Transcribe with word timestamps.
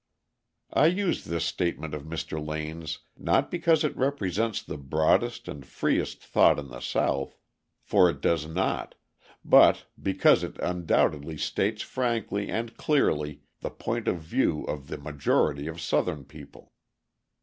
I 0.73 0.87
use 0.87 1.25
this 1.25 1.45
statement 1.45 1.93
of 1.93 2.05
Mr. 2.05 2.43
Lane's 2.43 3.01
not 3.15 3.51
because 3.51 3.83
it 3.83 3.95
represents 3.95 4.59
the 4.63 4.79
broadest 4.79 5.47
and 5.47 5.63
freest 5.63 6.25
thought 6.25 6.57
in 6.57 6.69
the 6.69 6.79
South, 6.79 7.37
for 7.83 8.09
it 8.09 8.19
does 8.19 8.47
not, 8.47 8.95
but 9.45 9.85
because 10.01 10.43
it 10.43 10.57
undoubtedly 10.57 11.37
states 11.37 11.83
frankly 11.83 12.49
and 12.49 12.75
clearly 12.77 13.43
the 13.59 13.69
point 13.69 14.07
of 14.07 14.17
view 14.21 14.63
of 14.63 14.87
the 14.87 14.97
majority 14.97 15.67
of 15.67 15.79
Southern 15.79 16.25
people. 16.25 16.73